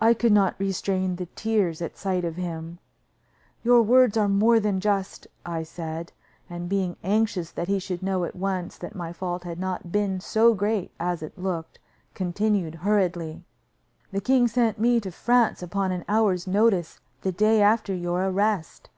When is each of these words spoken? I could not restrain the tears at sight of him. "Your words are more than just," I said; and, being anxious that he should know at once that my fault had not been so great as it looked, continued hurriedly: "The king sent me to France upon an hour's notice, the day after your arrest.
I 0.00 0.14
could 0.14 0.32
not 0.32 0.58
restrain 0.58 1.16
the 1.16 1.26
tears 1.36 1.82
at 1.82 1.98
sight 1.98 2.24
of 2.24 2.36
him. 2.36 2.78
"Your 3.62 3.82
words 3.82 4.16
are 4.16 4.30
more 4.30 4.58
than 4.58 4.80
just," 4.80 5.26
I 5.44 5.62
said; 5.62 6.12
and, 6.48 6.70
being 6.70 6.96
anxious 7.04 7.50
that 7.50 7.68
he 7.68 7.78
should 7.80 8.02
know 8.02 8.24
at 8.24 8.34
once 8.34 8.78
that 8.78 8.94
my 8.94 9.12
fault 9.12 9.44
had 9.44 9.60
not 9.60 9.92
been 9.92 10.20
so 10.20 10.54
great 10.54 10.90
as 10.98 11.22
it 11.22 11.36
looked, 11.36 11.78
continued 12.14 12.76
hurriedly: 12.76 13.42
"The 14.10 14.22
king 14.22 14.48
sent 14.48 14.78
me 14.80 15.00
to 15.00 15.10
France 15.12 15.62
upon 15.62 15.92
an 15.92 16.06
hour's 16.08 16.46
notice, 16.46 16.98
the 17.20 17.30
day 17.30 17.60
after 17.60 17.94
your 17.94 18.24
arrest. 18.24 18.88